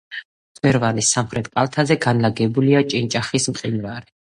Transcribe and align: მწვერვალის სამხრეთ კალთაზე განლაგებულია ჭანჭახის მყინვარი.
მწვერვალის 0.53 1.11
სამხრეთ 1.17 1.51
კალთაზე 1.59 1.99
განლაგებულია 2.07 2.83
ჭანჭახის 2.95 3.49
მყინვარი. 3.55 4.15